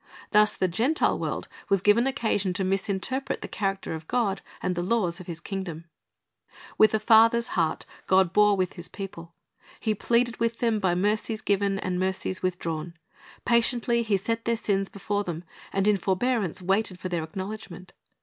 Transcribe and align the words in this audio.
Thus 0.31 0.53
the 0.53 0.67
Gentile 0.67 1.19
world 1.19 1.47
was 1.69 1.83
given 1.83 2.07
occasion 2.07 2.53
to 2.53 2.63
misinterpret 2.63 3.43
the 3.43 3.47
character 3.47 3.93
of 3.93 4.07
God 4.07 4.41
and 4.59 4.73
the 4.73 4.81
laws 4.81 5.19
of 5.19 5.27
His 5.27 5.39
kingdom. 5.39 5.85
With 6.75 6.95
a 6.95 6.99
father's 6.99 7.49
heart, 7.49 7.85
God 8.07 8.33
bore 8.33 8.57
with 8.57 8.73
His 8.73 8.87
people. 8.87 9.35
He 9.79 9.93
pleaded 9.93 10.37
with 10.39 10.57
them 10.57 10.79
by 10.79 10.95
mercies 10.95 11.41
given 11.41 11.77
and 11.77 11.99
mercies 11.99 12.41
withdrawn. 12.41 12.95
Patiently 13.45 14.01
He 14.01 14.17
set 14.17 14.45
their 14.45 14.57
sins 14.57 14.89
before 14.89 15.23
them, 15.23 15.43
and 15.71 15.87
in 15.87 15.97
forbearance 15.97 16.63
waited 16.63 16.99
for 16.99 17.07
their 17.07 17.23
acknowledgment. 17.23 17.93